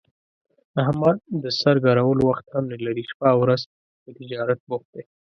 احمد 0.83 1.17
د 1.43 1.45
سر 1.59 1.75
ګرولو 1.85 2.21
وخت 2.29 2.45
هم 2.53 2.63
نه 2.71 2.77
لري، 2.85 3.03
شپه 3.11 3.27
اورځ 3.37 3.61
په 4.01 4.09
تجارت 4.17 4.59
بوخت 4.69 4.87
دی. 4.93 5.03